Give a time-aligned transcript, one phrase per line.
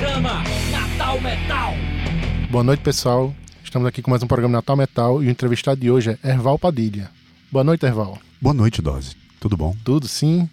[0.00, 1.74] programa Natal Metal.
[2.50, 3.34] Boa noite, pessoal.
[3.62, 6.58] Estamos aqui com mais um programa Natal Metal e o entrevistado de hoje é Erval
[6.58, 7.10] Padilha.
[7.52, 8.18] Boa noite, Erval.
[8.40, 9.14] Boa noite, Dose.
[9.38, 9.76] Tudo bom?
[9.84, 10.48] Tudo sim.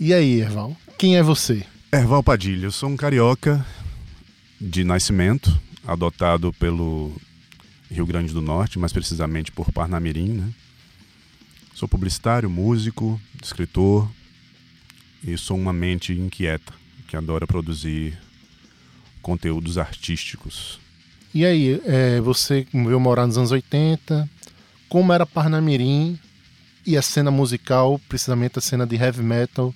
[0.00, 0.76] E aí, Erval?
[0.98, 1.64] Quem é você?
[1.92, 3.64] Erval Padilha, eu sou um carioca
[4.60, 5.56] de nascimento,
[5.86, 7.12] adotado pelo
[7.88, 10.50] Rio Grande do Norte, mais precisamente por Parnamirim, né?
[11.76, 14.10] Sou publicitário, músico, escritor
[15.22, 16.72] e sou uma mente inquieta
[17.06, 18.18] que adora produzir
[19.22, 20.78] conteúdos artísticos.
[21.34, 24.28] E aí, é, você veio morar nos anos 80,
[24.88, 26.18] como era Parnamirim
[26.86, 29.74] e a cena musical, precisamente a cena de heavy metal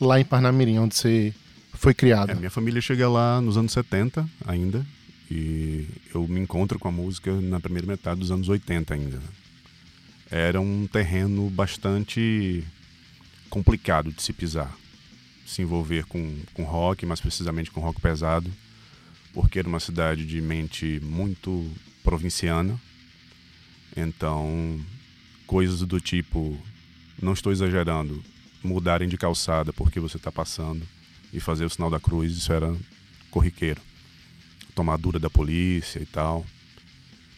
[0.00, 1.32] lá em Parnamirim, onde você
[1.74, 2.30] foi criado?
[2.30, 4.84] É, minha família chega lá nos anos 70 ainda,
[5.30, 9.20] e eu me encontro com a música na primeira metade dos anos 80 ainda.
[10.30, 12.64] Era um terreno bastante
[13.48, 14.74] complicado de se pisar,
[15.46, 18.50] se envolver com, com rock, mais precisamente com rock pesado,
[19.32, 21.70] porque era uma cidade de mente muito
[22.02, 22.80] provinciana.
[23.96, 24.80] Então,
[25.46, 26.58] coisas do tipo,
[27.20, 28.22] não estou exagerando,
[28.62, 30.86] mudarem de calçada porque você está passando
[31.32, 32.74] e fazer o sinal da cruz, isso era
[33.30, 33.80] corriqueiro
[34.74, 36.44] tomadura da polícia e tal.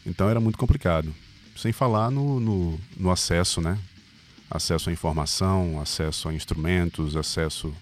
[0.05, 1.13] Então era muito complicado.
[1.55, 3.77] Sem falar no, no, no acesso, né?
[4.49, 7.73] Acesso à informação, acesso a instrumentos, acesso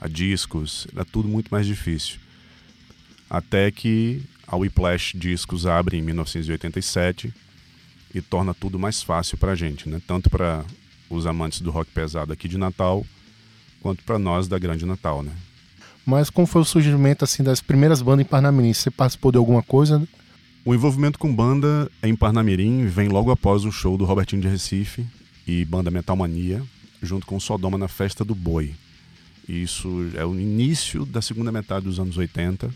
[0.00, 2.18] a discos, era tudo muito mais difícil.
[3.28, 7.32] Até que a Whiplash Discos abre em 1987
[8.14, 10.00] e torna tudo mais fácil para a gente, né?
[10.06, 10.64] tanto para
[11.10, 13.04] os amantes do rock pesado aqui de Natal,
[13.80, 15.22] quanto para nós da Grande Natal.
[15.22, 15.32] Né?
[16.04, 18.72] Mas como foi o surgimento assim das primeiras bandas em Parnamirim?
[18.72, 20.06] Você participou de alguma coisa?
[20.64, 25.06] O envolvimento com banda em Parnamirim vem logo após o show do Robertinho de Recife
[25.46, 26.62] e banda Metal Mania,
[27.02, 28.74] junto com o Sodoma na Festa do Boi.
[29.48, 32.68] Isso é o início da segunda metade dos anos 80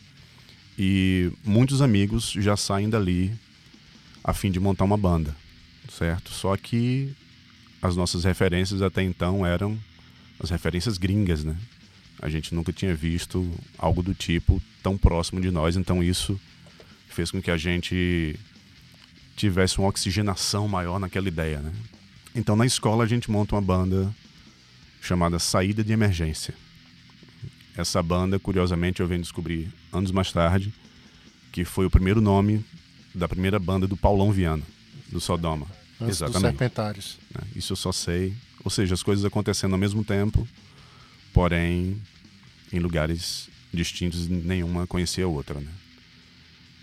[0.78, 3.32] e muitos amigos já saem dali
[4.22, 5.34] a fim de montar uma banda,
[5.90, 6.30] certo?
[6.30, 7.12] Só que
[7.82, 9.78] as nossas referências até então eram
[10.38, 11.56] as referências gringas, né?
[12.22, 16.40] A gente nunca tinha visto algo do tipo tão próximo de nós, então isso
[17.08, 18.38] fez com que a gente
[19.36, 21.72] tivesse uma oxigenação maior naquela ideia, né?
[22.34, 24.14] Então na escola a gente monta uma banda
[25.00, 26.54] chamada Saída de Emergência.
[27.76, 30.72] Essa banda, curiosamente, eu venho descobrir anos mais tarde
[31.52, 32.64] que foi o primeiro nome
[33.14, 34.62] da primeira banda do Paulão Viana,
[35.10, 35.66] do Sodoma.
[36.00, 36.42] Antes Exatamente.
[36.42, 37.18] Dos Serpentários.
[37.34, 37.42] Né?
[37.56, 38.34] Isso eu só sei.
[38.64, 40.46] Ou seja, as coisas acontecendo ao mesmo tempo,
[41.32, 42.00] porém
[42.72, 45.70] em lugares distintos, nenhuma conhecia a outra, né?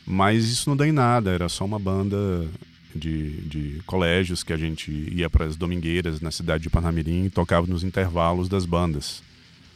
[0.05, 2.49] Mas isso não dá em nada, era só uma banda
[2.97, 7.29] de, de colégios que a gente ia para as domingueiras na cidade de Panamirim e
[7.29, 9.21] tocava nos intervalos das bandas.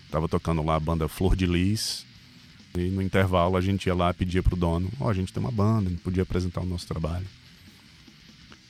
[0.10, 2.06] Tava tocando lá a banda Flor de Lis
[2.78, 5.42] e no intervalo a gente ia lá pedia pro dono, ó, oh, a gente tem
[5.42, 7.28] uma banda, a gente podia apresentar o nosso trabalho.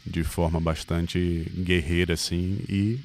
[0.06, 3.00] De forma bastante guerreira assim e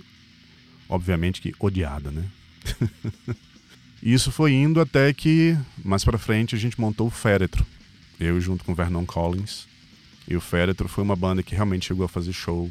[0.89, 2.25] obviamente que odiada, né?
[4.03, 7.67] Isso foi indo até que, mais para frente, a gente montou o Féretro.
[8.21, 9.67] Eu junto com o Vernon Collins.
[10.29, 12.71] E o Féretro foi uma banda que realmente chegou a fazer show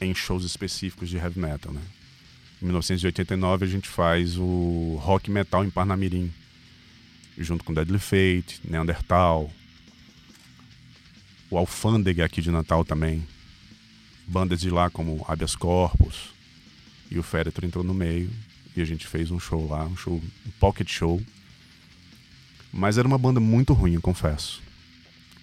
[0.00, 1.82] em shows específicos de heavy metal, né?
[2.62, 6.32] Em 1989 a gente faz o Rock Metal em Parnamirim,
[7.38, 9.50] junto com Deadly Fate, Neandertal,
[11.50, 13.26] o Alfândega aqui de Natal também,
[14.26, 16.32] bandas de lá como Habeas Corpus,
[17.10, 18.30] e o Féretro entrou no meio
[18.76, 21.20] e a gente fez um show lá, um show, um pocket show.
[22.72, 24.62] Mas era uma banda muito ruim, eu confesso.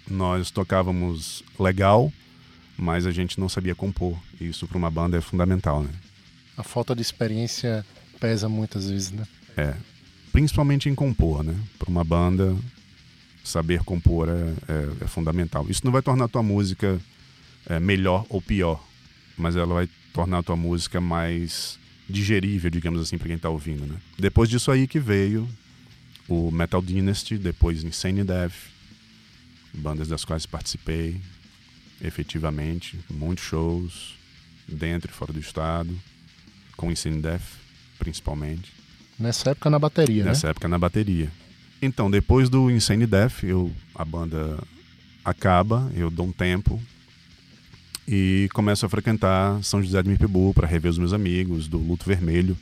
[0.09, 2.11] Nós tocávamos legal,
[2.77, 4.17] mas a gente não sabia compor.
[4.39, 5.89] E isso para uma banda é fundamental, né?
[6.55, 7.85] A falta de experiência
[8.19, 9.25] pesa muitas vezes, né?
[9.55, 9.73] É.
[10.31, 11.55] Principalmente em compor, né?
[11.77, 12.55] Para uma banda,
[13.43, 14.31] saber compor é,
[14.71, 15.65] é, é, fundamental.
[15.69, 16.99] Isso não vai tornar a tua música
[17.65, 18.83] é, melhor ou pior,
[19.37, 21.79] mas ela vai tornar a tua música mais
[22.09, 23.85] digerível, digamos assim, para quem está ouvindo.
[23.85, 23.97] Né?
[24.17, 25.47] Depois disso aí que veio
[26.27, 28.53] o Metal Dynasty, depois Insane Death,
[29.73, 31.19] bandas das quais participei
[32.01, 34.15] efetivamente, muitos shows
[34.67, 35.97] dentro e fora do estado,
[36.75, 37.41] com Insane Death
[37.97, 38.71] principalmente.
[39.19, 40.51] Nessa época na bateria, Nessa né?
[40.51, 41.31] época na bateria.
[41.81, 44.59] Então, depois do Insane Death, eu, a banda
[45.23, 46.81] acaba, eu dou um tempo,
[48.07, 52.05] e começo a frequentar São José de Mipibu para rever os meus amigos do Luto
[52.05, 52.57] Vermelho,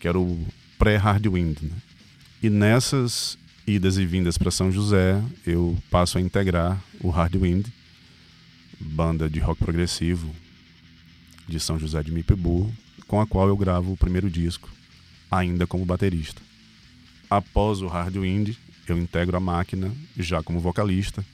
[0.00, 0.46] que era o
[0.78, 1.58] pré-Hard Wind.
[1.60, 1.76] Né?
[2.42, 3.36] E nessas
[3.66, 7.66] idas e vindas para São José, eu passo a integrar o Hard Wind,
[8.78, 10.32] banda de rock progressivo
[11.48, 12.72] de São José de Mipibu,
[13.08, 14.70] com a qual eu gravo o primeiro disco,
[15.30, 16.40] ainda como baterista.
[17.28, 18.54] Após o Hard Wind,
[18.86, 21.24] eu integro a máquina já como vocalista.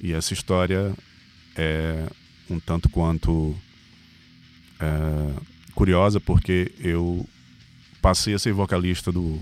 [0.00, 0.94] E essa história
[1.54, 2.08] é
[2.48, 3.54] um tanto quanto
[4.80, 5.42] é,
[5.74, 7.28] curiosa, porque eu
[8.00, 9.38] passei a ser vocalista do,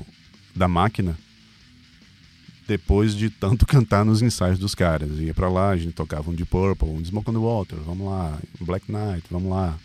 [0.55, 1.17] da máquina
[2.67, 5.19] depois de tanto cantar nos ensaios dos caras.
[5.19, 8.07] Ia para lá, a gente tocava um Deep Purple, um Smoke on the Water, vamos
[8.07, 9.79] lá, Black Knight, vamos lá.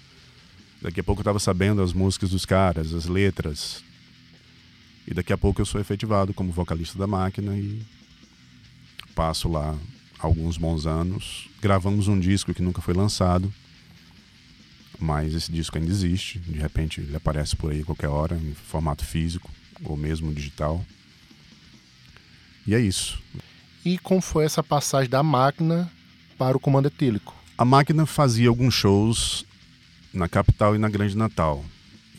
[0.82, 3.84] Daqui a pouco eu estava sabendo as músicas dos caras, as letras.
[5.08, 7.82] E daqui a pouco eu sou efetivado como vocalista da máquina e
[9.16, 9.76] passo lá
[10.20, 11.50] alguns bons anos.
[11.62, 13.52] Gravamos um disco que nunca foi lançado,
[15.00, 16.40] mas esse disco ainda existe.
[16.40, 19.50] De repente ele aparece por aí qualquer hora, em formato físico
[19.84, 20.86] ou mesmo digital.
[22.68, 23.18] E é isso.
[23.86, 25.90] E como foi essa passagem da máquina
[26.38, 27.34] para o comando etílico?
[27.58, 29.46] A máquina fazia alguns shows
[30.14, 31.64] na capital e na Grande Natal.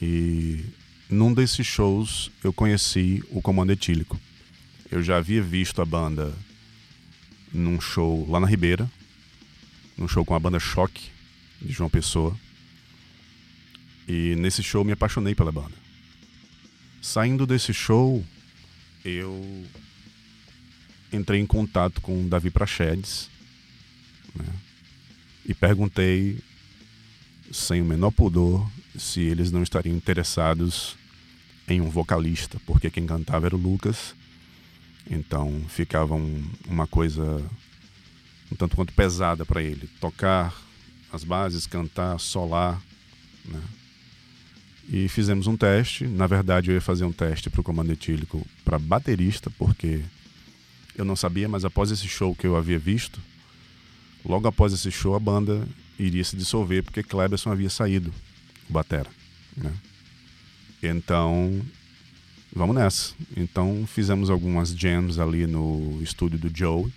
[0.01, 0.65] E
[1.11, 4.19] num desses shows eu conheci o Comando Etílico.
[4.91, 6.33] Eu já havia visto a banda
[7.53, 8.91] num show lá na Ribeira,
[9.97, 11.11] num show com a banda Choque,
[11.61, 12.35] de João Pessoa.
[14.07, 15.75] E nesse show me apaixonei pela banda.
[17.03, 18.25] Saindo desse show,
[19.05, 19.67] eu
[21.13, 23.31] entrei em contato com o Davi Prachedes
[24.35, 24.45] né?
[25.47, 26.39] e perguntei,
[27.53, 30.97] sem o menor pudor, se eles não estariam interessados
[31.67, 34.15] em um vocalista, porque quem cantava era o Lucas.
[35.11, 37.43] Então ficava um, uma coisa
[38.51, 39.89] um tanto quanto pesada para ele.
[40.01, 40.55] Tocar
[41.13, 42.81] as bases, cantar, solar.
[43.45, 43.61] Né?
[44.89, 46.07] E fizemos um teste.
[46.07, 50.03] Na verdade, eu ia fazer um teste para o comando etílico para baterista, porque
[50.99, 53.21] eu não sabia, mas após esse show que eu havia visto,
[54.25, 55.67] logo após esse show a banda
[55.97, 58.13] iria se dissolver porque Kleberson havia saído,
[58.69, 59.09] o batera,
[59.57, 59.73] né?
[60.83, 61.61] Então,
[62.55, 63.15] vamos nessa.
[63.37, 66.93] Então fizemos algumas jams ali no estúdio do Joe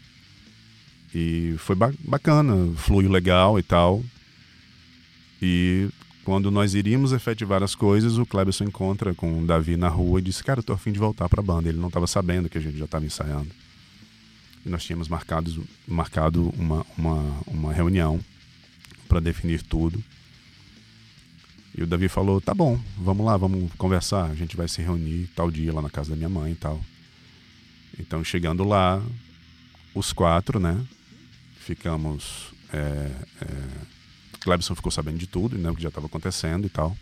[1.14, 4.04] e foi ba bacana, fluiu legal e tal.
[5.40, 5.90] E
[6.24, 10.24] quando nós iríamos efetivar as coisas, o Kleberson encontra com o Davi na rua e
[10.24, 11.70] disse: Cara, eu tô afim de voltar para a banda.
[11.70, 13.50] Ele não estava sabendo que a gente já estava ensaiando
[14.66, 18.20] e nós tínhamos marcado, marcado uma, uma, uma reunião
[19.08, 20.04] para definir tudo.
[21.76, 24.30] E o Davi falou: tá bom, vamos lá, vamos conversar.
[24.30, 26.82] A gente vai se reunir tal dia lá na casa da minha mãe e tal.
[28.00, 29.02] Então, chegando lá,
[29.94, 30.84] os quatro, né?
[31.60, 32.54] Ficamos.
[32.74, 33.12] É,
[33.42, 33.92] é,
[34.40, 35.70] Clebson ficou sabendo de tudo, né?
[35.70, 36.96] O que já estava acontecendo e tal.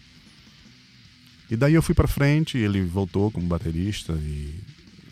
[1.50, 4.53] E daí eu fui para frente, ele voltou como baterista e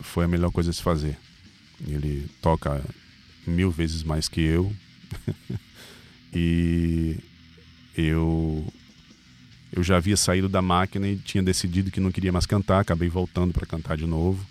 [0.00, 1.18] foi a melhor coisa a se fazer.
[1.86, 2.82] Ele toca
[3.46, 4.72] mil vezes mais que eu.
[6.34, 7.16] e
[7.96, 8.66] eu
[9.72, 13.08] eu já havia saído da máquina e tinha decidido que não queria mais cantar, acabei
[13.08, 14.44] voltando para cantar de novo.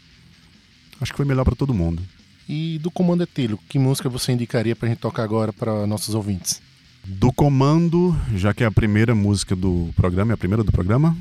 [1.02, 2.02] Acho que foi melhor para todo mundo.
[2.48, 6.16] E do Comando Etílico, que música você indicaria para a gente tocar agora para nossos
[6.16, 6.62] ouvintes?
[7.04, 11.18] Do Comando, já que é a primeira música do programa, é a primeira do programa?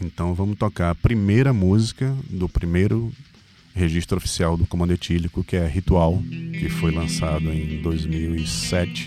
[0.00, 3.12] Então vamos tocar a primeira música do primeiro
[3.76, 6.18] registro oficial do Comando Etílico, que é Ritual,
[6.58, 9.06] que foi lançado em 2007.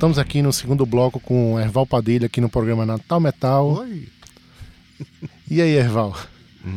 [0.00, 3.70] Voltamos aqui no segundo bloco com o Erval Padilha aqui no programa Natal Metal.
[3.80, 4.08] Oi.
[5.46, 6.18] E aí, Erval?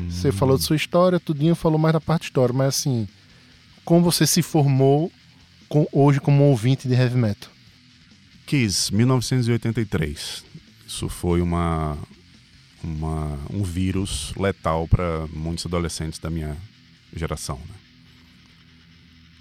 [0.09, 3.07] Você falou de sua história, tudinho falou mais da parte história, mas assim,
[3.85, 5.09] como você se formou
[5.69, 7.49] com- hoje como ouvinte de heavy metal?
[8.45, 10.43] Kiss, 1983.
[10.85, 11.97] Isso foi uma,
[12.83, 16.57] uma um vírus letal para muitos adolescentes da minha
[17.15, 17.55] geração.
[17.55, 17.75] né?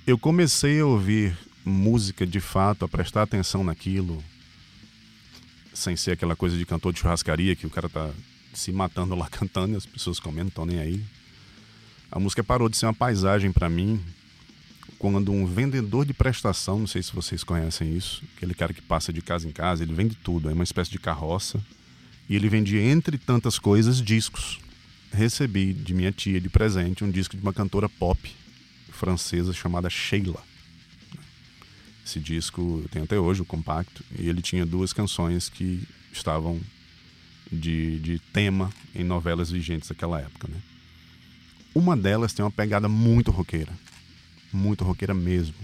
[0.06, 4.23] Eu comecei a ouvir música de fato, a prestar atenção naquilo,
[5.73, 8.11] sem ser aquela coisa de cantor de churrascaria que o cara tá
[8.52, 11.02] se matando lá cantando e as pessoas comendo, estão nem aí.
[12.11, 14.00] A música parou de ser uma paisagem para mim
[14.99, 19.12] quando um vendedor de prestação, não sei se vocês conhecem isso, aquele cara que passa
[19.12, 21.61] de casa em casa, ele vende tudo, é uma espécie de carroça,
[22.28, 24.61] e ele vendia, entre tantas coisas, discos.
[25.12, 28.33] Recebi de minha tia de presente um disco de uma cantora pop
[28.90, 30.40] francesa chamada Sheila.
[32.04, 36.61] Esse disco eu tenho até hoje, o compacto, e ele tinha duas canções que estavam
[37.50, 40.49] de, de tema em novelas vigentes daquela época.
[40.49, 40.61] Né?
[41.75, 43.73] Uma delas tem uma pegada muito roqueira
[44.52, 45.54] muito roqueira mesmo.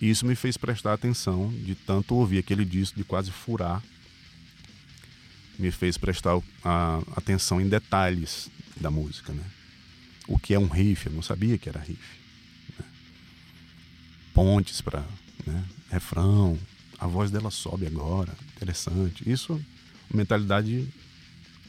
[0.00, 3.82] E isso me fez prestar atenção de tanto ouvir aquele disco de quase furar.
[5.58, 6.40] Me fez prestar
[7.16, 8.48] atenção em detalhes
[8.80, 9.42] da música, né?
[10.28, 12.18] O que é um riff, eu não sabia que era riff.
[12.78, 12.84] né?
[14.32, 15.04] Pontes para
[15.46, 15.64] né?
[15.90, 16.58] refrão,
[16.98, 19.28] a voz dela sobe agora, interessante.
[19.28, 19.60] Isso,
[20.12, 20.88] mentalidade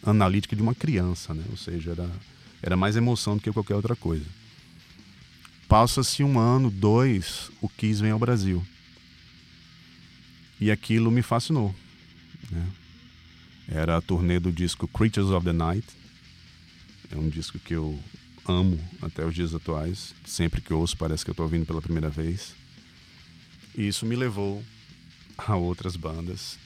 [0.03, 1.43] analítica de uma criança, né?
[1.49, 2.09] Ou seja, era,
[2.61, 4.25] era mais emoção do que qualquer outra coisa.
[5.67, 8.65] Passa-se um ano, dois, o Kiss vem ao Brasil.
[10.59, 11.75] E aquilo me fascinou.
[12.49, 12.67] né?
[13.67, 15.87] Era a turnê do disco Creatures of the Night.
[17.11, 17.99] É um disco que eu
[18.47, 20.15] amo até os dias atuais.
[20.25, 22.55] Sempre que ouço, parece que eu estou ouvindo pela primeira vez.
[23.79, 24.61] E isso me levou
[25.37, 26.59] a outras bandas.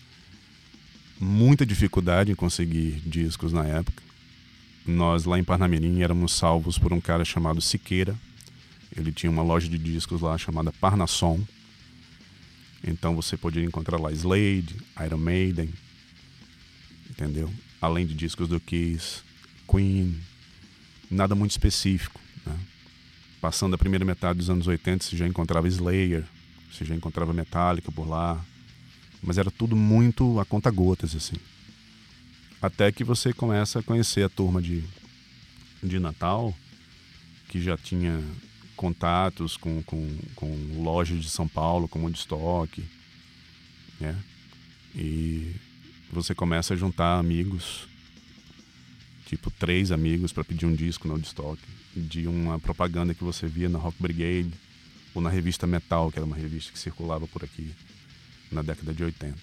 [1.20, 4.02] Muita dificuldade em conseguir discos na época.
[4.84, 8.16] Nós, lá em Parnamirim, éramos salvos por um cara chamado Siqueira.
[8.98, 11.40] Ele tinha uma loja de discos lá chamada Parnasson.
[12.84, 15.70] Então você podia encontrar lá Slade, Iron Maiden,
[17.12, 17.54] entendeu?
[17.80, 19.22] Além de discos do Kiss,
[19.70, 20.20] Queen,
[21.12, 22.20] nada muito específico.
[22.44, 22.58] Né?
[23.40, 26.26] Passando a primeira metade dos anos 80, você já encontrava Slayer,
[26.74, 28.44] você já encontrava Metallica por lá,
[29.22, 31.36] mas era tudo muito a conta gotas assim.
[32.60, 34.84] Até que você começa a conhecer a turma de,
[35.84, 36.54] de Natal,
[37.48, 38.24] que já tinha
[38.76, 42.84] contatos com, com, com lojas de São Paulo, como Woodstock,
[44.00, 44.18] né?
[44.96, 45.56] E
[46.12, 47.88] você começa a juntar amigos,
[49.28, 51.62] tipo três amigos para pedir um disco no Woodstock,
[51.96, 54.52] de uma propaganda que você via na Rock Brigade
[55.14, 57.74] ou na revista Metal, que era uma revista que circulava por aqui
[58.52, 59.38] na década de 80.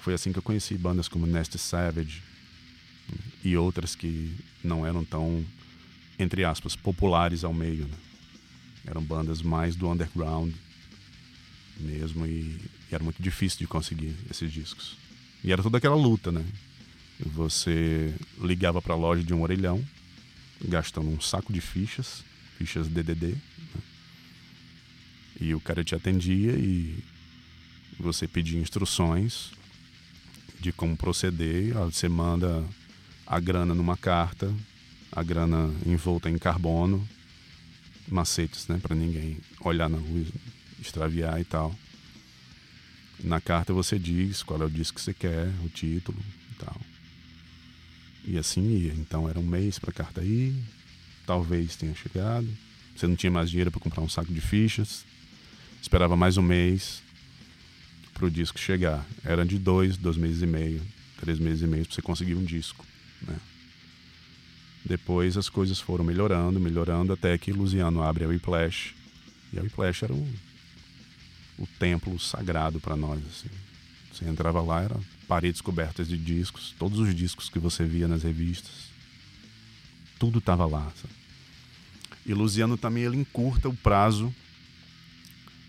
[0.00, 2.22] Foi assim que eu conheci bandas como Nasty Savage
[3.44, 5.44] e outras que não eram tão,
[6.18, 7.96] entre aspas, populares ao meio, né?
[8.86, 10.52] Eram bandas mais do underground
[11.80, 12.58] mesmo e,
[12.90, 14.96] e era muito difícil de conseguir esses discos.
[15.42, 16.44] E era toda aquela luta, né?
[17.20, 19.84] Você ligava para a loja de um orelhão,
[20.64, 22.24] gastando um saco de fichas,
[22.56, 23.38] fichas DDD, né?
[25.40, 26.98] E o cara te atendia e
[27.98, 29.50] você pedia instruções
[30.60, 31.76] de como proceder.
[31.76, 32.64] Ó, Você manda
[33.26, 34.52] a grana numa carta,
[35.12, 37.06] a grana envolta em carbono,
[38.08, 40.24] macetes, né, para ninguém olhar na rua,
[40.80, 41.74] extraviar e tal.
[43.22, 46.18] Na carta você diz qual é o disco que você quer, o título
[46.52, 46.80] e tal.
[48.24, 48.92] E assim ia.
[48.92, 50.54] Então era um mês para a carta ir,
[51.26, 52.48] talvez tenha chegado.
[52.94, 55.04] Você não tinha mais dinheiro para comprar um saco de fichas.
[55.80, 57.02] Esperava mais um mês
[58.12, 59.06] para o disco chegar.
[59.24, 60.82] Era de dois, dois meses e meio,
[61.20, 62.84] três meses e meio para você conseguir um disco.
[63.22, 63.36] Né?
[64.84, 68.94] Depois as coisas foram melhorando, melhorando, até que Luciano abre a Whiplash.
[69.52, 70.28] E a Whiplash era o,
[71.58, 73.20] o templo sagrado para nós.
[73.26, 73.50] Assim.
[74.12, 78.22] Você entrava lá, era paredes cobertas de discos, todos os discos que você via nas
[78.22, 78.88] revistas.
[80.18, 80.90] Tudo estava lá.
[81.00, 81.14] Sabe?
[82.26, 84.34] E Luciano também ele encurta o prazo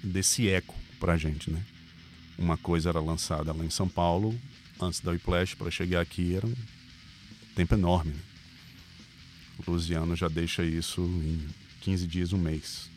[0.04, 1.64] desse eco pra gente, né?
[2.38, 4.40] Uma coisa era lançada lá em São Paulo,
[4.80, 6.56] antes da Whiplash, para chegar aqui era um
[7.56, 8.12] tempo enorme.
[8.12, 8.20] Né?
[9.66, 11.46] O Luciano já deixa isso em
[11.82, 12.90] 15 dias, um mês.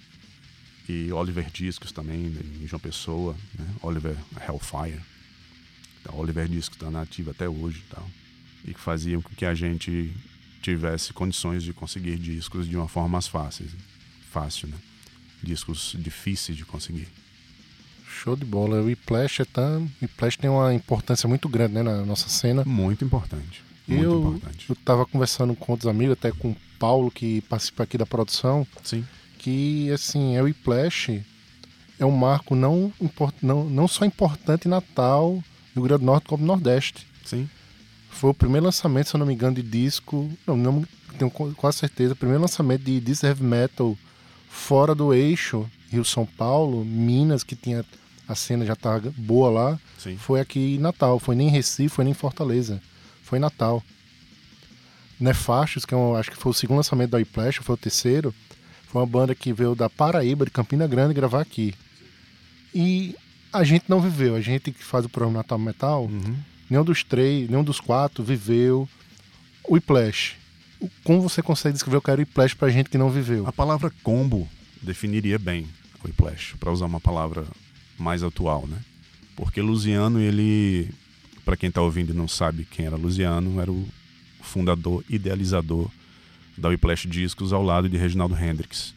[0.89, 3.67] E Oliver Discos também, né, em João Pessoa, né?
[3.83, 4.17] Oliver
[4.49, 5.01] Hellfire.
[6.01, 8.09] Então, Oliver Discos está nativo até hoje e tal.
[8.65, 10.13] E que faziam com que a gente
[10.61, 13.67] tivesse condições de conseguir discos de uma forma mais fácil.
[14.31, 14.77] Fácil, né?
[15.43, 17.09] Discos difíceis de conseguir.
[18.07, 18.81] Show de bola.
[18.81, 19.91] O Whiplash, é tão...
[20.01, 22.65] Whiplash tem uma importância muito grande né, na nossa cena.
[22.65, 23.63] Muito importante.
[23.87, 24.71] Muito eu, importante.
[24.71, 28.67] eu tava conversando com outros amigos, até com o Paulo, que participa aqui da produção,
[28.85, 29.05] Sim.
[29.39, 31.25] que assim, é o Whiplash
[32.03, 35.43] é um marco não, import, não, não só importante em Natal,
[35.75, 37.07] no Grande Norte, como no Nordeste.
[37.25, 37.49] Sim.
[38.11, 40.31] Foi o primeiro lançamento, se eu não me engano, de disco.
[40.47, 40.85] Não, não
[41.19, 42.13] tenho quase certeza.
[42.13, 43.97] O primeiro lançamento de disco heavy metal
[44.53, 47.85] fora do eixo, Rio São Paulo, Minas, que tinha
[48.29, 49.81] a cena já tava boa lá.
[49.99, 50.17] Sim.
[50.17, 51.19] Foi aqui em Natal.
[51.19, 52.81] Foi nem em Recife, foi nem em Fortaleza.
[53.23, 53.83] Foi Natal.
[55.19, 58.35] Nefastos, que eu acho que foi o segundo lançamento da Whiplash, foi o terceiro.
[58.89, 61.75] Foi uma banda que veio da Paraíba, de Campina Grande, gravar aqui.
[62.75, 63.15] E
[63.53, 64.35] a gente não viveu.
[64.35, 66.37] A gente que faz o programa Natal Metal, Uhum.
[66.69, 68.89] nenhum dos três, nenhum dos quatro viveu
[69.65, 70.37] o Whiplash.
[71.05, 73.47] Como você consegue descrever o que era o Whiplash pra gente que não viveu?
[73.47, 74.49] A palavra combo
[74.83, 75.69] definiria bem
[76.03, 77.47] o Whiplash, para usar uma palavra
[77.99, 78.79] mais atual, né?
[79.37, 80.91] Porque Luciano, ele,
[81.45, 83.89] para quem tá ouvindo e não sabe quem era Luciano, era o
[84.41, 85.89] fundador, idealizador
[86.57, 88.95] da Whiplash Discos ao lado de Reginaldo Hendrix,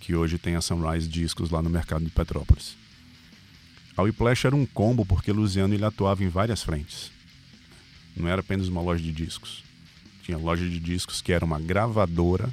[0.00, 2.76] que hoje tem a Sunrise Discos lá no mercado de Petrópolis.
[3.96, 7.10] A Whiplash era um combo porque Luciano ele atuava em várias frentes.
[8.16, 9.63] Não era apenas uma loja de discos.
[10.24, 12.48] Tinha loja de discos que era uma gravadora,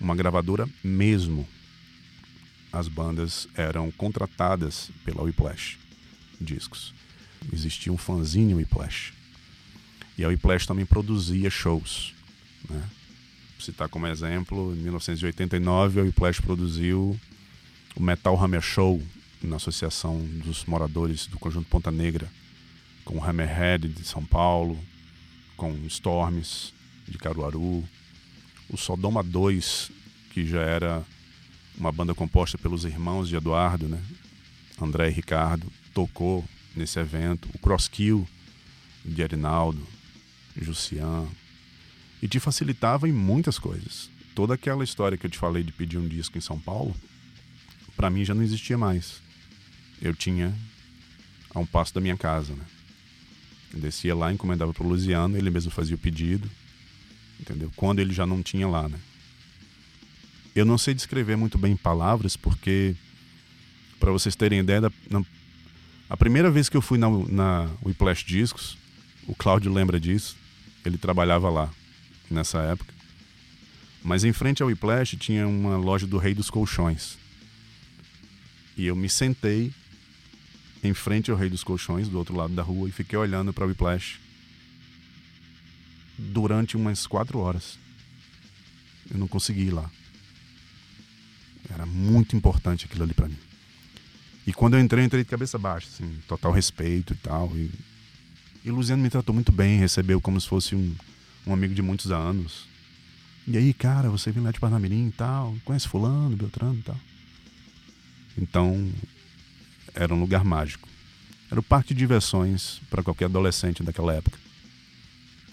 [0.00, 1.46] uma gravadora mesmo.
[2.72, 5.78] As bandas eram contratadas pela Whiplash
[6.40, 6.94] Discos.
[7.52, 9.12] Existia um fanzine Whiplash.
[10.16, 12.14] E a Whiplash também produzia shows.
[12.70, 12.78] Né?
[12.78, 17.18] Vou citar como exemplo, em 1989 a Whiplash produziu
[17.96, 19.02] o Metal Hammer Show
[19.42, 22.30] na Associação dos Moradores do Conjunto Ponta Negra,
[23.04, 24.78] com o Hammerhead de São Paulo,
[25.56, 26.77] com Storms
[27.08, 27.84] de Caruaru,
[28.68, 29.90] o Sodoma 2,
[30.30, 31.04] que já era
[31.76, 34.02] uma banda composta pelos irmãos de Eduardo, né?
[34.80, 36.44] André e Ricardo, tocou
[36.74, 38.28] nesse evento, o Crosskill
[39.04, 39.86] de Arinaldo,
[40.60, 41.26] Jussian,
[42.22, 44.10] e te facilitava em muitas coisas.
[44.34, 46.94] Toda aquela história que eu te falei de pedir um disco em São Paulo,
[47.96, 49.20] para mim já não existia mais.
[50.00, 50.54] Eu tinha
[51.52, 52.64] a um passo da minha casa, né?
[53.72, 56.48] Eu descia lá, encomendava pro Luciano, ele mesmo fazia o pedido,
[57.40, 57.70] entendeu?
[57.76, 58.98] Quando ele já não tinha lá, né?
[60.54, 62.96] Eu não sei descrever muito bem em palavras, porque
[64.00, 65.22] para vocês terem ideia, da, na,
[66.08, 68.78] a primeira vez que eu fui na, na Whiplash Discos,
[69.26, 70.36] o Cláudio lembra disso,
[70.84, 71.70] ele trabalhava lá
[72.30, 72.92] nessa época.
[74.02, 77.18] Mas em frente ao Whiplash tinha uma loja do Rei dos Colchões.
[78.76, 79.72] E eu me sentei
[80.82, 83.64] em frente ao Rei dos Colchões, do outro lado da rua, e fiquei olhando para
[83.64, 84.20] o Whiplash
[86.18, 87.78] durante umas quatro horas.
[89.10, 89.88] Eu não consegui ir lá.
[91.70, 93.38] Era muito importante aquilo ali para mim.
[94.46, 97.50] E quando eu entrei, eu entrei de cabeça baixa, assim, total respeito e tal.
[97.54, 97.70] E,
[98.64, 100.94] e Luciano me tratou muito bem, recebeu como se fosse um,
[101.46, 102.66] um amigo de muitos anos.
[103.46, 107.00] E aí, cara, você vem lá de Parnamirim e tal, conhece fulano, Beltrano e tal.
[108.36, 108.90] Então,
[109.94, 110.88] era um lugar mágico.
[111.50, 114.38] Era o parque de diversões para qualquer adolescente daquela época.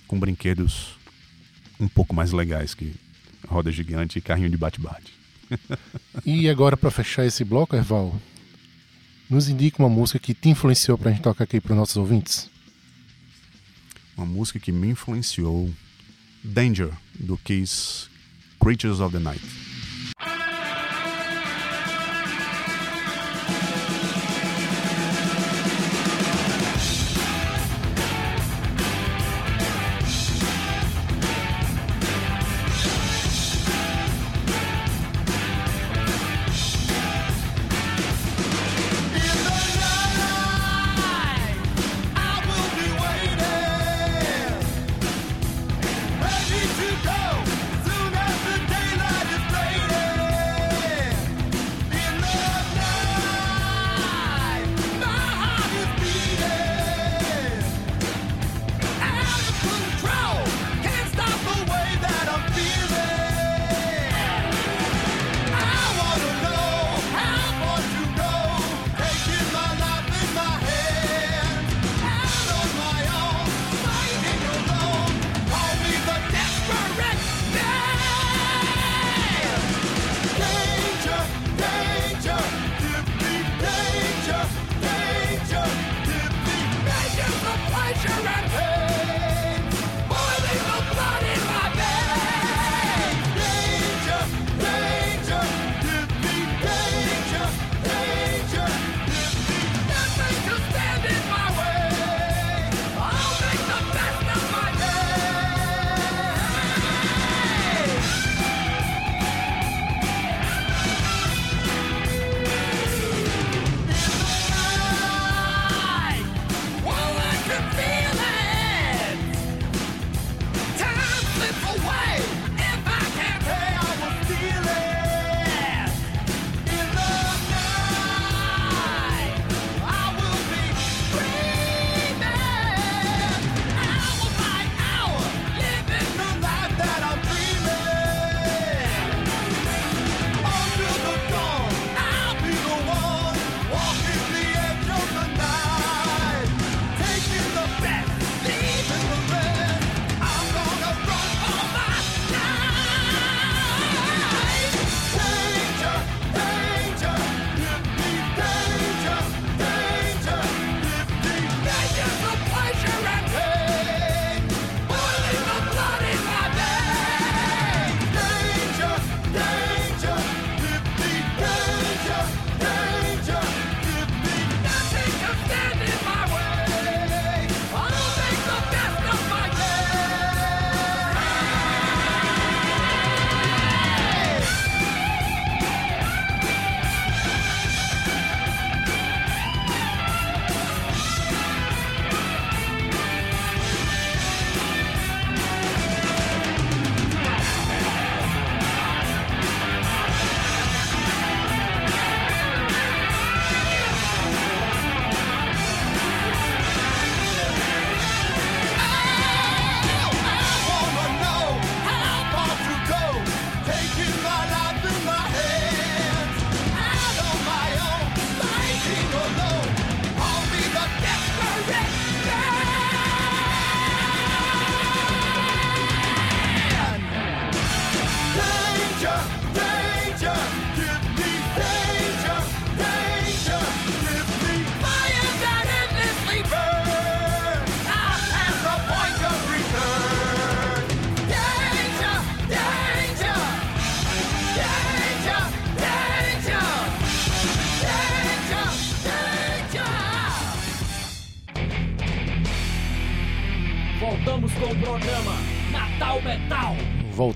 [0.08, 0.96] Com brinquedos
[1.80, 2.94] um pouco mais legais que
[3.48, 5.14] roda gigante e carrinho de bate-bate.
[6.26, 8.20] E agora, pra fechar esse bloco, Erval,
[9.30, 12.50] nos indica uma música que te influenciou pra gente tocar aqui pros nossos ouvintes.
[14.18, 15.72] Uma música que me influenciou,
[16.44, 18.08] Danger, do Kiss,
[18.60, 19.44] Creatures of the Night.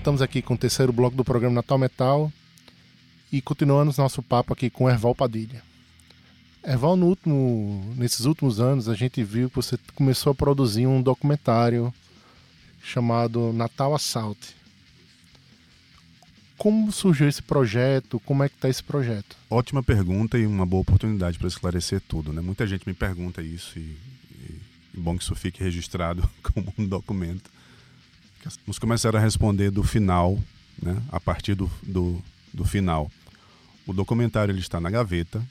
[0.10, 2.34] Voltamos aqui com o terceiro bloco do programa Natal Metal
[3.32, 5.62] e continuando nosso papo aqui com Erval Padilha.
[6.66, 11.00] Erval, no último, nesses últimos anos, a gente viu que você começou a produzir um
[11.00, 11.94] documentário
[12.82, 14.40] chamado Natal Assault.
[16.58, 18.20] Como surgiu esse projeto?
[18.22, 19.38] Como é que está esse projeto?
[19.48, 22.34] Ótima pergunta e uma boa oportunidade para esclarecer tudo.
[22.34, 22.42] Né?
[22.42, 23.96] Muita gente me pergunta isso e,
[24.32, 24.60] e,
[24.96, 27.52] e bom que isso fique registrado como um documento.
[28.66, 30.40] Vamos começar a responder do final,
[30.82, 31.02] né?
[31.12, 32.22] a partir do, do,
[32.54, 33.12] do final.
[33.86, 35.46] O documentário ele está na gaveta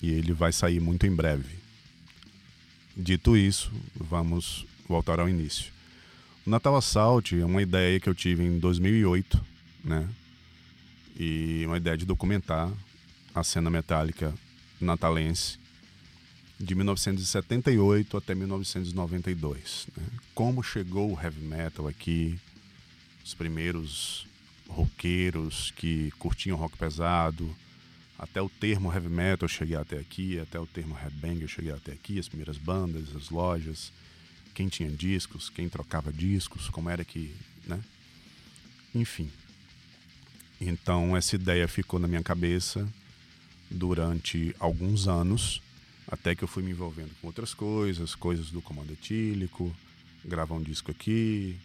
[0.00, 1.58] e ele vai sair muito em breve.
[2.96, 5.72] Dito isso, vamos voltar ao início.
[6.46, 9.44] O Natal Assault é uma ideia que eu tive em 2008,
[9.84, 10.08] né?
[11.18, 12.70] e uma ideia de documentar
[13.34, 14.34] a cena metálica
[14.80, 15.59] natalense
[16.60, 19.88] de 1978 até 1992.
[19.96, 20.04] Né?
[20.34, 22.38] Como chegou o heavy metal aqui,
[23.24, 24.26] os primeiros
[24.68, 27.56] roqueiros que curtiam rock pesado,
[28.18, 31.72] até o termo heavy metal eu cheguei até aqui, até o termo headbang eu cheguei
[31.72, 33.90] até aqui, as primeiras bandas, as lojas,
[34.54, 37.34] quem tinha discos, quem trocava discos, como era que,
[37.66, 37.80] né?
[38.94, 39.30] Enfim,
[40.60, 42.86] então essa ideia ficou na minha cabeça
[43.70, 45.62] durante alguns anos,
[46.10, 49.72] até que eu fui me envolvendo com outras coisas, coisas do comando etílico,
[50.24, 51.56] gravar um disco aqui,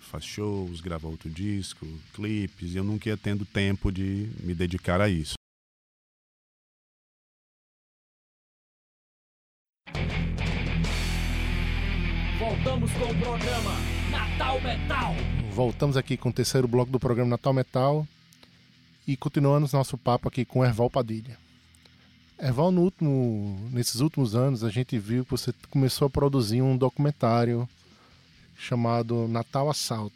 [0.00, 5.00] faz shows, grava outro disco, clipes, e eu nunca ia tendo tempo de me dedicar
[5.00, 5.34] a isso.
[12.38, 13.76] Voltamos com o programa
[14.10, 15.14] Natal Metal.
[15.52, 18.06] Voltamos aqui com o terceiro bloco do programa Natal Metal
[19.06, 21.38] e continuando nosso papo aqui com Erval Padilha.
[22.42, 26.74] Erval, no último, nesses últimos anos, a gente viu que você começou a produzir um
[26.74, 27.68] documentário
[28.56, 30.14] chamado Natal Assault.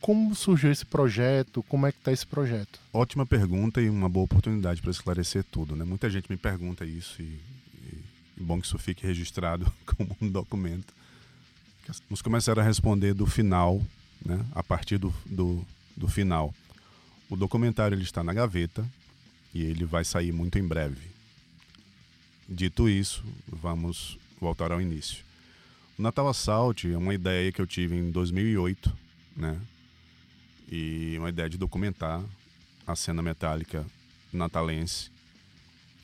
[0.00, 1.62] Como surgiu esse projeto?
[1.64, 2.80] Como é que está esse projeto?
[2.90, 5.76] Ótima pergunta e uma boa oportunidade para esclarecer tudo.
[5.76, 5.84] Né?
[5.84, 7.38] Muita gente me pergunta isso e,
[8.34, 10.94] e, bom que isso fique registrado como um documento.
[12.08, 13.82] Vamos começar a responder do final,
[14.24, 14.42] né?
[14.52, 15.62] a partir do, do,
[15.94, 16.54] do final.
[17.28, 18.86] O documentário ele está na gaveta
[19.54, 21.08] e ele vai sair muito em breve.
[22.48, 25.24] Dito isso, vamos voltar ao início.
[25.98, 28.96] O Natal Assault é uma ideia que eu tive em 2008,
[29.36, 29.60] né?
[30.70, 32.22] E uma ideia de documentar
[32.86, 33.84] a cena metálica
[34.32, 35.10] natalense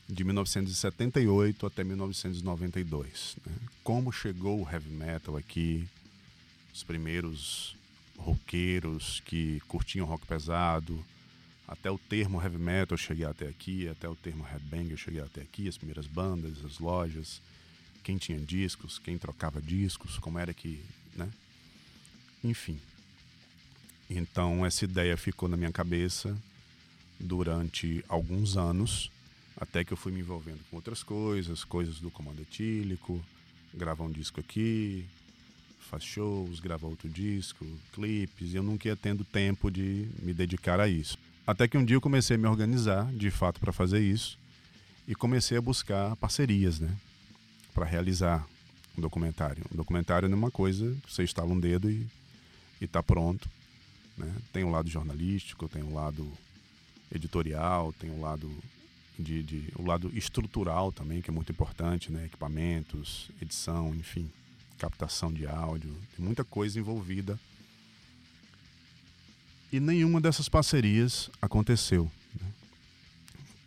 [0.07, 3.37] de 1978 até 1992.
[3.45, 3.53] Né?
[3.83, 5.87] Como chegou o heavy metal aqui,
[6.73, 7.75] os primeiros
[8.17, 11.03] roqueiros que curtiam rock pesado,
[11.67, 15.21] até o termo heavy metal eu cheguei até aqui, até o termo headbang eu cheguei
[15.21, 17.41] até aqui, as primeiras bandas, as lojas,
[18.03, 20.79] quem tinha discos, quem trocava discos, como era que,
[21.15, 21.29] né?
[22.43, 22.79] Enfim.
[24.09, 26.37] Então essa ideia ficou na minha cabeça
[27.19, 29.11] durante alguns anos,
[29.57, 33.23] até que eu fui me envolvendo com outras coisas, coisas do comando etílico,
[33.73, 35.05] gravar um disco aqui,
[35.79, 40.79] faz shows, grava outro disco, clipes, e eu nunca ia tendo tempo de me dedicar
[40.79, 41.17] a isso.
[41.45, 44.37] Até que um dia eu comecei a me organizar, de fato, para fazer isso,
[45.07, 46.89] e comecei a buscar parcerias, né,
[47.73, 48.45] para realizar
[48.97, 49.63] um documentário.
[49.71, 52.07] Um documentário não é uma coisa, você instala um dedo e
[52.81, 53.49] está pronto.
[54.17, 54.33] Né?
[54.51, 56.27] Tem um lado jornalístico, tem um lado
[57.13, 58.49] editorial, tem um lado
[59.19, 62.25] de, de, o lado estrutural também, que é muito importante, né?
[62.25, 64.29] Equipamentos, edição, enfim
[64.77, 67.39] captação de áudio, tem muita coisa envolvida.
[69.75, 72.09] E nenhuma dessas parcerias aconteceu.
[72.41, 72.47] Né?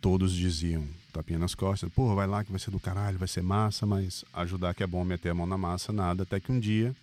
[0.01, 3.43] Todos diziam, tapinha nas costas, pô, vai lá que vai ser do caralho, vai ser
[3.43, 6.23] massa, mas ajudar que é bom meter a mão na massa, nada.
[6.23, 6.95] Até que um dia,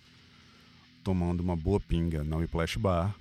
[1.05, 3.15] tomando uma boa pinga na Whiplash Bar,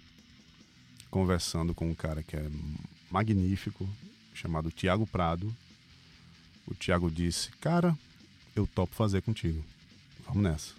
[1.09, 2.51] conversando com um cara que é
[3.09, 3.89] magnífico,
[4.35, 5.55] chamado Tiago Prado,
[6.67, 7.97] o Tiago disse, cara,
[8.57, 9.63] eu topo fazer contigo
[10.27, 10.75] vamos nessa.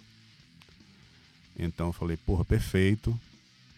[1.58, 3.18] Então eu falei, porra, perfeito.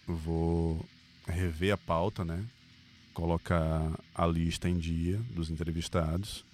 [0.09, 0.85] Vou
[1.31, 2.45] rever a pauta, né?
[3.14, 6.45] Colocar a lista em dia dos entrevistados.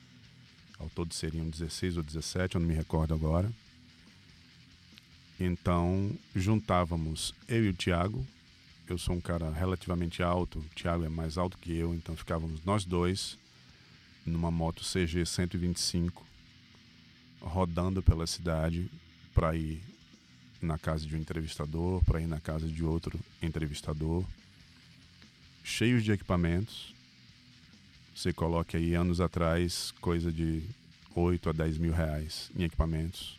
[0.78, 3.50] Ao todo seriam 16 ou 17, eu não me recordo agora.
[5.38, 8.26] Então juntávamos eu e o Thiago.
[8.88, 12.64] Eu sou um cara relativamente alto, o Thiago é mais alto que eu, então ficávamos
[12.64, 13.36] nós dois
[14.24, 16.24] numa moto CG 125
[17.40, 18.90] rodando pela cidade
[19.34, 19.82] para ir
[20.60, 24.24] na casa de um entrevistador, para ir na casa de outro entrevistador,
[25.66, 26.94] cheios de equipamentos.
[28.14, 30.62] Você coloca aí anos atrás coisa de
[31.14, 33.36] 8 a 10 mil reais em equipamentos.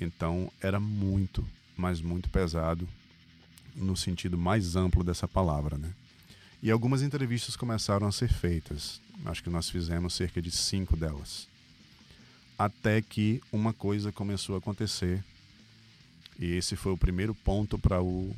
[0.00, 2.86] Então era muito, mas muito pesado
[3.74, 5.90] no sentido mais amplo dessa palavra, né?
[6.62, 9.00] E algumas entrevistas começaram a ser feitas.
[9.24, 11.46] Acho que nós fizemos cerca de cinco delas.
[12.58, 15.22] Até que uma coisa começou a acontecer.
[16.38, 18.34] E esse foi o primeiro ponto para o,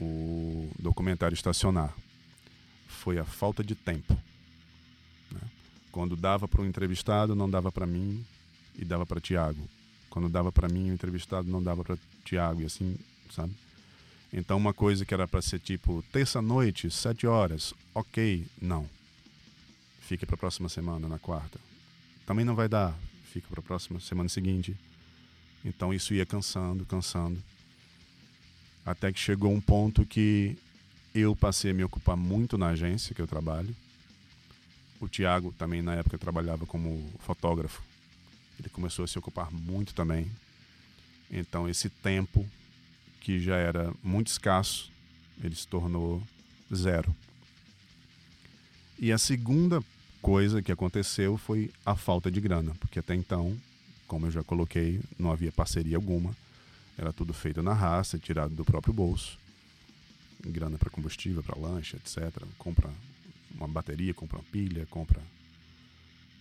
[0.00, 1.94] o documentário estacionar.
[2.88, 4.16] Foi a falta de tempo.
[5.30, 5.40] né?
[5.92, 8.24] Quando dava para o entrevistado, não dava para mim
[8.76, 9.68] e dava para Tiago.
[10.08, 12.62] Quando dava para mim, o entrevistado não dava para Tiago.
[12.62, 12.96] E assim,
[13.30, 13.52] sabe?
[14.32, 18.88] Então, uma coisa que era para ser tipo terça-noite, sete horas, ok, não.
[20.02, 21.58] Fica para a próxima semana, na quarta.
[22.26, 22.96] Também não vai dar,
[23.32, 24.76] fica para a próxima semana seguinte.
[25.64, 27.42] Então, isso ia cansando, cansando.
[28.90, 30.56] Até que chegou um ponto que
[31.14, 33.74] eu passei a me ocupar muito na agência que eu trabalho.
[35.00, 37.82] O Tiago também, na época, trabalhava como fotógrafo.
[38.58, 40.30] Ele começou a se ocupar muito também.
[41.30, 42.44] Então, esse tempo
[43.20, 44.90] que já era muito escasso,
[45.42, 46.20] ele se tornou
[46.74, 47.14] zero.
[48.98, 49.82] E a segunda
[50.20, 53.56] coisa que aconteceu foi a falta de grana, porque até então,
[54.08, 56.34] como eu já coloquei, não havia parceria alguma,
[57.00, 59.38] era tudo feito na raça, tirado do próprio bolso.
[60.44, 62.44] Grana para combustível, para lancha, etc.
[62.58, 62.90] Compra
[63.54, 65.22] uma bateria, compra uma pilha, compra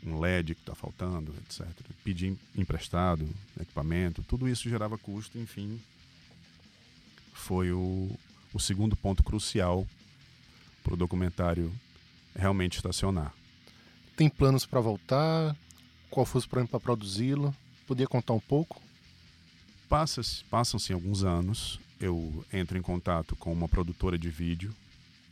[0.04, 1.66] um LED que está faltando, etc.
[2.04, 3.26] Pedir emprestado,
[3.60, 5.82] equipamento, tudo isso gerava custo, enfim,
[7.32, 8.12] foi o,
[8.54, 9.88] o segundo ponto crucial
[10.84, 11.74] para o documentário
[12.36, 13.34] realmente estacionar.
[14.18, 15.56] Tem planos para voltar?
[16.10, 17.56] Qual foi o plano para produzi-lo?
[17.88, 18.89] Podia contar um pouco?
[19.90, 24.72] Passam-se alguns anos, eu entro em contato com uma produtora de vídeo.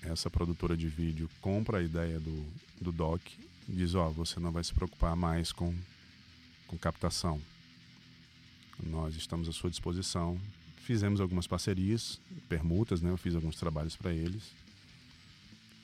[0.01, 2.43] Essa produtora de vídeo compra a ideia do,
[2.81, 3.21] do doc
[3.69, 5.75] e diz: Ó, você não vai se preocupar mais com,
[6.65, 7.39] com captação.
[8.83, 10.39] Nós estamos à sua disposição.
[10.77, 13.11] Fizemos algumas parcerias, permutas, né?
[13.11, 14.41] Eu fiz alguns trabalhos para eles.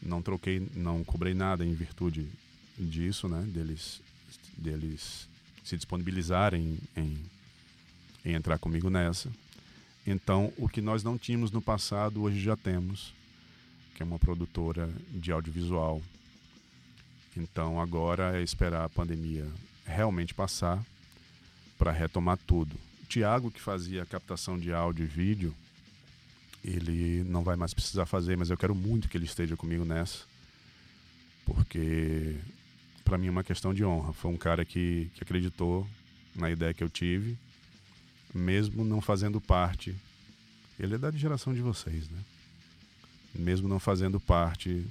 [0.02, 2.28] Não troquei, não cobrei nada em virtude
[2.78, 3.42] disso, né?
[3.44, 4.02] Deles,
[4.58, 5.30] deles
[5.64, 7.20] se disponibilizarem em,
[8.26, 9.30] em entrar comigo nessa.
[10.06, 13.14] Então, o que nós não tínhamos no passado, hoje já temos,
[13.96, 16.02] que é uma produtora de audiovisual.
[17.36, 19.48] Então, agora é esperar a pandemia
[19.86, 20.84] realmente passar
[21.78, 22.76] para retomar tudo.
[23.02, 25.56] O Tiago, que fazia a captação de áudio e vídeo,
[26.64, 30.20] ele não vai mais precisar fazer, mas eu quero muito que ele esteja comigo nessa,
[31.46, 32.38] porque
[33.04, 34.14] para mim é uma questão de honra.
[34.14, 35.88] Foi um cara que, que acreditou
[36.36, 37.38] na ideia que eu tive,
[38.34, 39.96] mesmo não fazendo parte.
[40.80, 42.20] Ele é da geração de vocês, né?
[43.36, 44.86] Mesmo não fazendo parte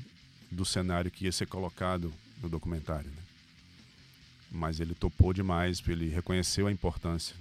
[0.51, 3.23] do cenário que ia ser colocado no documentário, né?
[4.51, 7.35] Mas ele topou demais, ele reconheceu a importância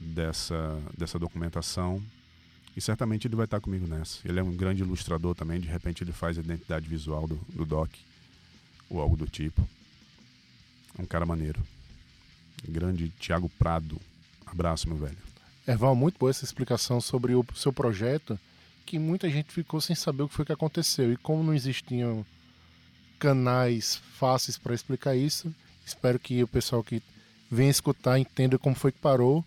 [0.00, 2.02] dessa, dessa documentação
[2.76, 4.26] e certamente ele vai estar comigo nessa.
[4.26, 7.64] Ele é um grande ilustrador também, de repente ele faz a identidade visual do, do
[7.64, 7.90] doc
[8.88, 9.68] ou algo do tipo.
[10.98, 11.60] É um cara maneiro.
[12.66, 14.00] Grande Tiago Prado.
[14.50, 15.18] Abraço, meu velho.
[15.66, 18.38] Erval, muito boa essa explicação sobre o seu projeto,
[18.86, 21.12] que muita gente ficou sem saber o que foi que aconteceu.
[21.12, 22.24] E como não existiam
[23.18, 25.54] canais fáceis para explicar isso,
[25.84, 27.02] espero que o pessoal que
[27.50, 29.44] venha escutar entenda como foi que parou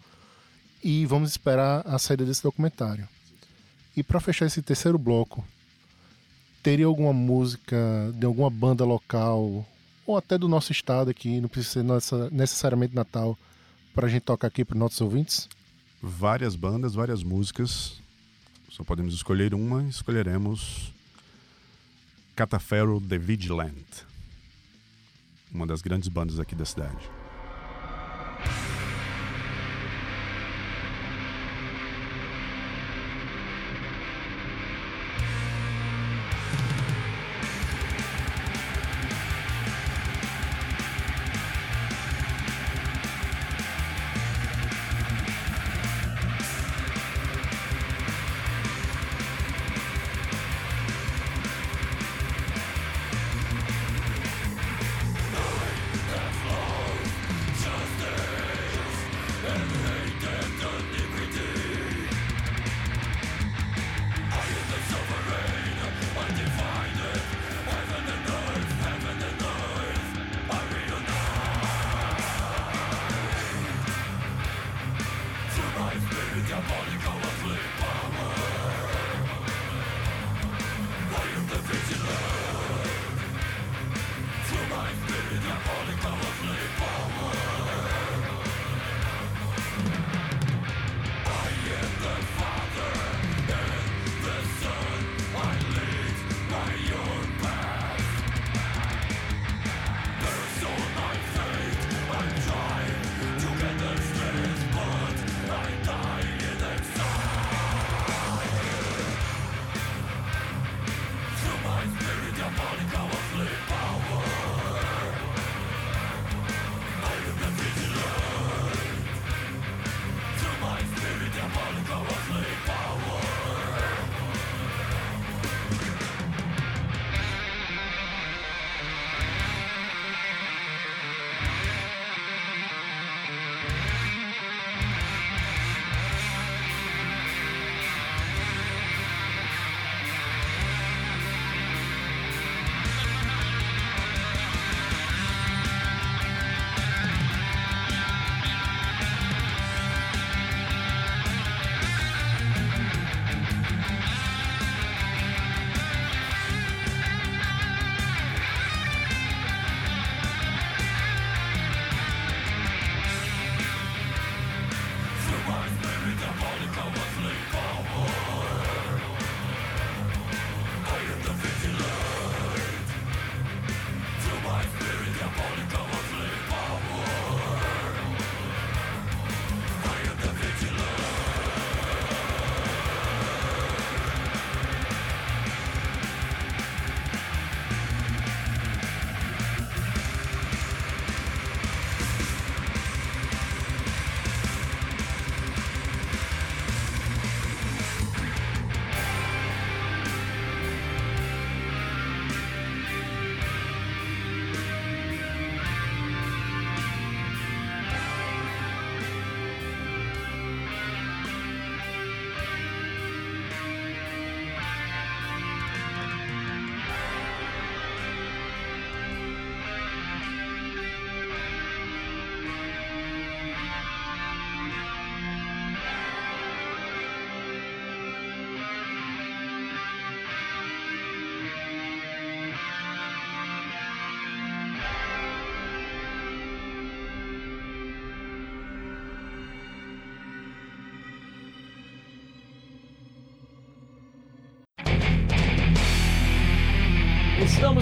[0.84, 3.08] e vamos esperar a saída desse documentário.
[3.96, 5.44] E para fechar esse terceiro bloco,
[6.62, 7.78] teria alguma música
[8.16, 9.66] de alguma banda local
[10.06, 13.38] ou até do nosso estado aqui, não precisa ser necessariamente Natal,
[13.94, 15.50] para a gente tocar aqui para os nossos ouvintes?
[16.02, 18.02] Várias bandas, várias músicas.
[18.70, 19.84] Só podemos escolher uma.
[19.84, 20.94] Escolheremos
[22.36, 24.04] Cataferro The Vigilant.
[25.52, 27.21] Uma das grandes bandas aqui da cidade.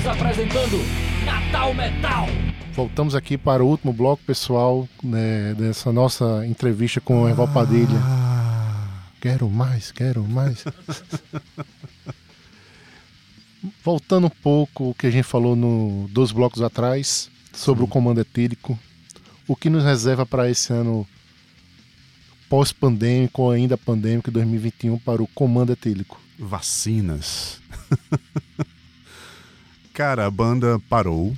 [0.10, 0.78] Apresentando
[1.24, 2.28] Natal Metal.
[2.74, 7.99] Voltamos aqui para o último bloco, pessoal, né, dessa nossa entrevista com o Erval Padilha.
[9.22, 10.66] Quero mais, quero mais.
[13.84, 18.22] Voltando um pouco o que a gente falou no dois blocos atrás sobre o comando
[18.22, 18.80] etílico,
[19.47, 21.05] o que nos reserva para esse ano
[22.47, 26.20] pós-pandêmico ou ainda pandêmico 2021 para o comando etílico?
[26.39, 27.62] Vacinas.
[30.00, 31.38] Cara, a banda parou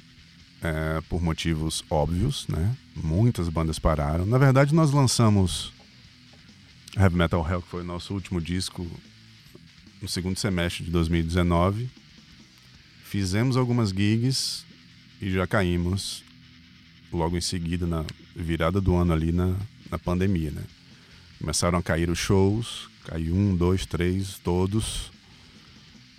[0.62, 2.78] é, por motivos óbvios, né?
[2.95, 4.24] Muitas bandas pararam.
[4.24, 5.74] Na verdade, nós lançamos
[6.95, 8.86] Heavy Metal Hell, que foi o nosso último disco,
[9.99, 11.89] no segundo semestre de 2019.
[13.03, 14.64] Fizemos algumas gigs
[15.20, 16.24] e já caímos
[17.12, 18.05] logo em seguida, na
[18.36, 19.55] virada do ano ali na,
[19.89, 20.62] na pandemia, né?
[21.39, 25.12] Começaram a cair os shows, caiu um, dois, três, todos.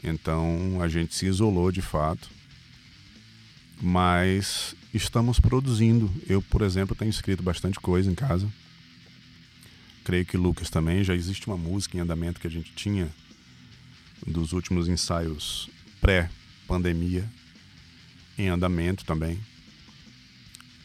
[0.03, 2.29] Então a gente se isolou de fato.
[3.81, 6.11] Mas estamos produzindo.
[6.29, 8.49] Eu, por exemplo, tenho escrito bastante coisa em casa.
[10.05, 11.05] Creio que Lucas também.
[11.05, 13.09] Já existe uma música em andamento que a gente tinha
[14.27, 15.69] dos últimos ensaios
[16.01, 17.29] pré-pandemia
[18.39, 19.39] em andamento também.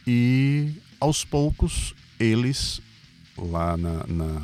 [0.06, 2.80] E aos poucos eles
[3.36, 4.42] lá na, na,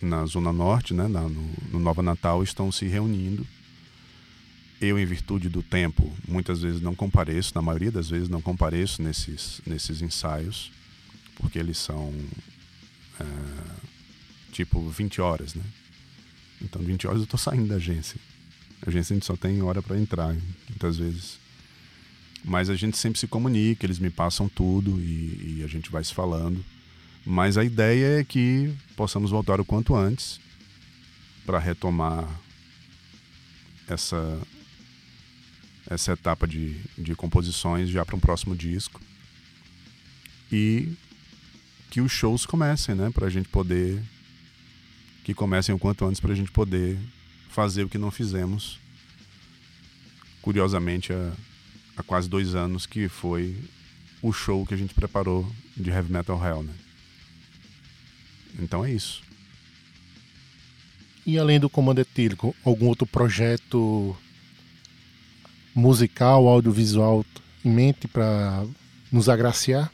[0.00, 3.46] na Zona Norte, né, na, no, no Nova Natal, estão se reunindo.
[4.82, 9.00] Eu, em virtude do tempo, muitas vezes não compareço, na maioria das vezes não compareço
[9.00, 10.72] nesses, nesses ensaios,
[11.36, 12.12] porque eles são
[13.20, 13.24] é,
[14.50, 15.62] tipo 20 horas, né?
[16.60, 18.16] Então, 20 horas eu tô saindo da agência.
[18.84, 20.34] A agência a gente só tem hora para entrar,
[20.68, 21.38] muitas vezes.
[22.44, 26.02] Mas a gente sempre se comunica, eles me passam tudo e, e a gente vai
[26.02, 26.64] se falando.
[27.24, 30.40] Mas a ideia é que possamos voltar o quanto antes
[31.46, 32.28] para retomar
[33.88, 34.40] essa
[35.88, 39.00] essa etapa de, de composições já para um próximo disco
[40.50, 40.92] e
[41.90, 44.02] que os shows comecem, né, para a gente poder
[45.24, 46.98] que comecem o quanto antes para a gente poder
[47.48, 48.80] fazer o que não fizemos
[50.42, 51.32] curiosamente há,
[51.96, 53.56] há quase dois anos que foi
[54.20, 56.74] o show que a gente preparou de Heavy Metal Hell, né?
[58.58, 59.22] Então é isso.
[61.24, 64.16] E além do comando etílico, algum outro projeto
[65.74, 67.24] musical, audiovisual
[67.64, 68.64] em mente para
[69.10, 69.90] nos agraciar?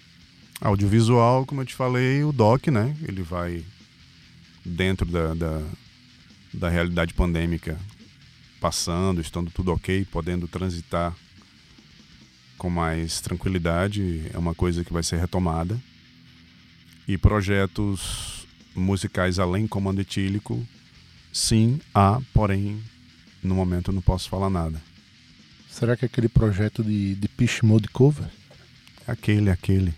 [0.61, 2.97] Audiovisual, como eu te falei, o Doc, né?
[3.07, 3.64] Ele vai
[4.64, 5.62] dentro da, da,
[6.53, 7.79] da realidade pandêmica,
[8.61, 11.14] passando, estando tudo ok, podendo transitar
[12.57, 15.81] com mais tranquilidade, é uma coisa que vai ser retomada.
[17.07, 20.66] E projetos musicais além comando etílico,
[21.33, 22.83] sim, há, porém,
[23.43, 24.83] no momento eu não posso falar nada.
[25.70, 28.28] Será que é aquele projeto de, de Pitch Mode Cover?
[29.06, 29.94] Aquele, aquele.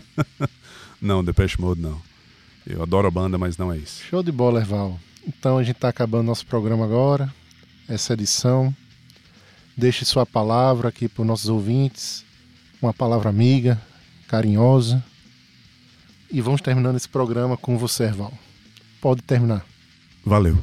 [1.00, 2.00] não, Depeche Mode não.
[2.66, 4.02] Eu adoro a banda, mas não é isso.
[4.04, 4.98] Show de bola, Erval.
[5.26, 7.32] Então a gente está acabando nosso programa agora,
[7.88, 8.74] essa edição.
[9.76, 12.24] Deixe sua palavra aqui para os nossos ouvintes,
[12.80, 13.80] uma palavra amiga,
[14.28, 15.04] carinhosa.
[16.30, 18.32] E vamos terminando esse programa com você, Erval.
[19.00, 19.64] Pode terminar.
[20.24, 20.58] Valeu.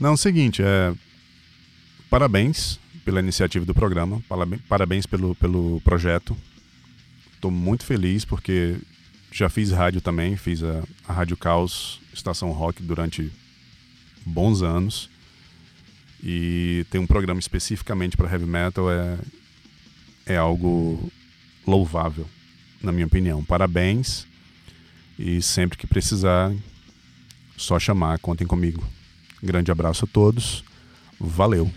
[0.00, 0.92] Não, é o seguinte, é.
[2.12, 4.22] Parabéns pela iniciativa do programa,
[4.68, 6.36] parabéns, pelo, pelo projeto.
[7.32, 8.76] Estou muito feliz porque
[9.30, 13.32] Já fiz rádio também, fiz a, a Rádio Caos, Estação Rock, durante
[14.26, 15.08] bons anos.
[16.22, 19.18] E ter um programa especificamente para heavy metal é,
[20.26, 21.10] é algo
[21.66, 22.28] louvável,
[22.82, 23.42] na minha opinião.
[23.42, 24.26] Parabéns.
[25.18, 26.54] E sempre que precisar,
[27.56, 28.86] só chamar, contem comigo.
[29.42, 30.62] Grande abraço a todos.
[31.18, 31.72] Valeu!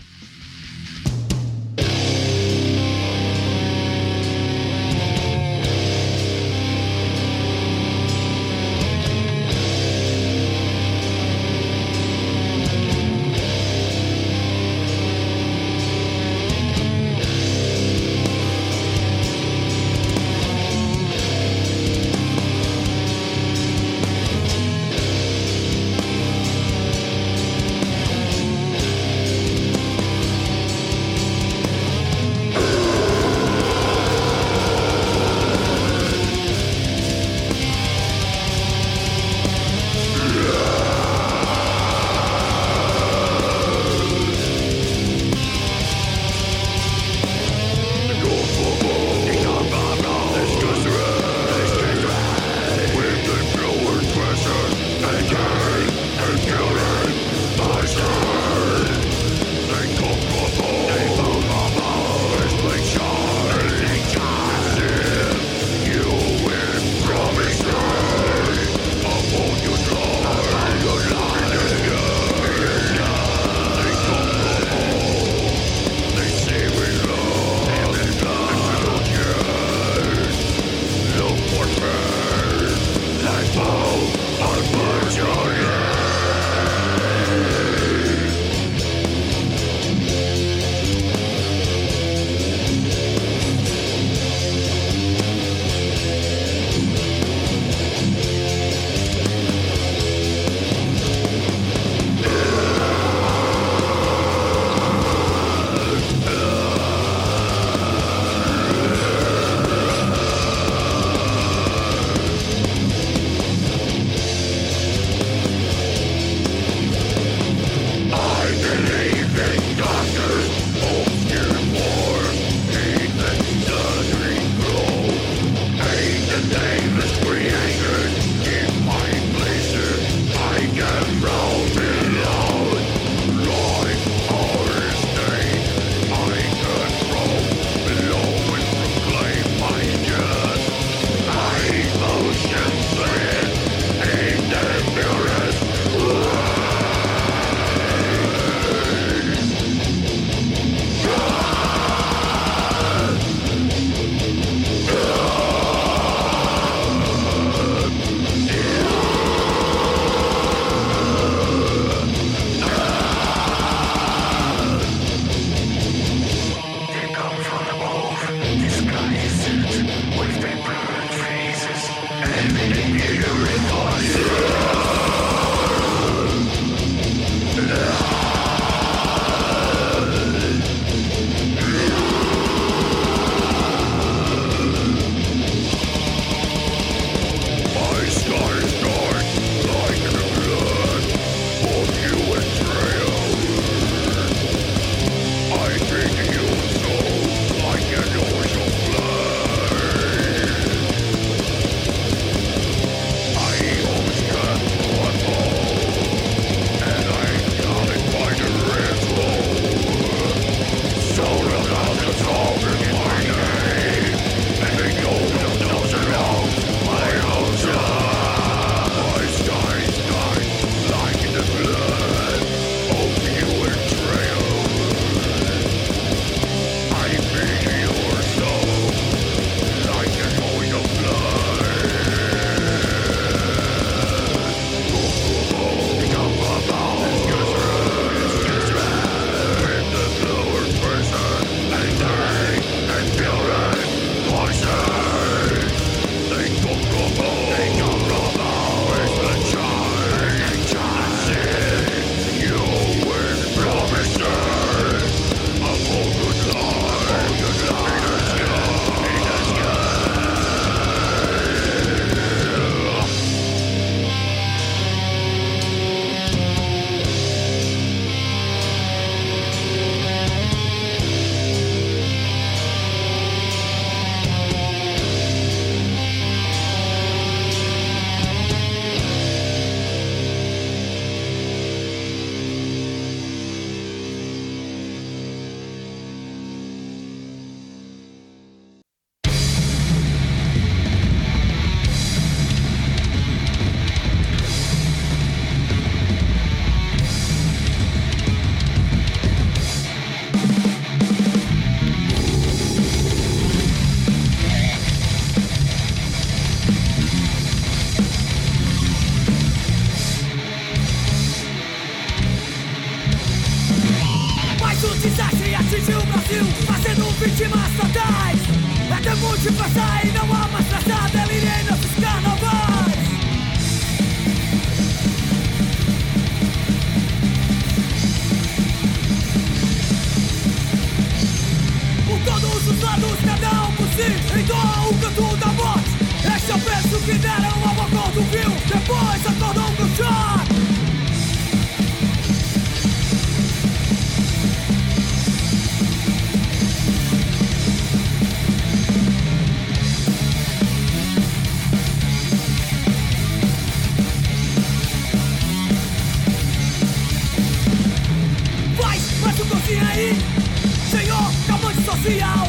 [362.06, 362.48] Social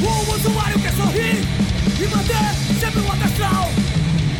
[0.00, 1.38] O usuário quer sorrir
[2.00, 3.70] E manter sempre o astral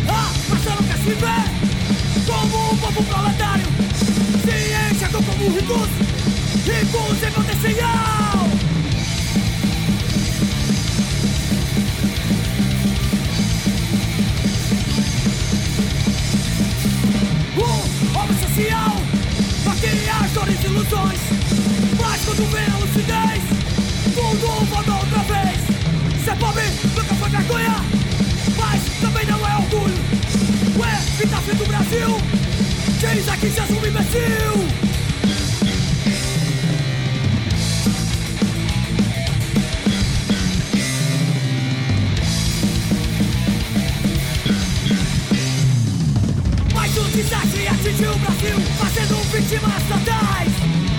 [0.08, 3.66] Ah, mas você não quer se ver Como um povo proletário.
[4.44, 5.90] Se enxergam como ricos
[6.64, 8.48] Ricos em potencial.
[17.56, 18.96] O homem social
[19.64, 21.20] Maquia as dores e ilusões.
[22.00, 22.79] Mas quando vem
[33.20, 34.66] Diz aqui seus um imbecil
[46.74, 49.80] Mais um desastre atingiu o Brasil, fazendo vítimas.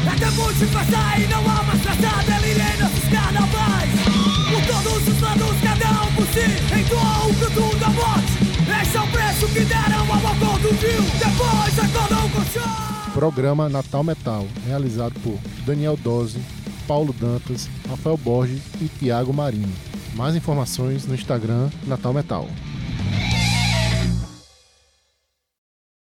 [0.05, 3.89] É tempo de festa e não há mais festa, delirei nossos carnavais.
[4.51, 8.50] Por todos os lados, cada um por si, entoa o canto da morte.
[13.13, 16.39] Programa Natal Metal, realizado por Daniel Dose,
[16.87, 19.71] Paulo Dantas, Rafael Borges e Tiago Marinho.
[20.15, 22.47] Mais informações no Instagram Natal Metal.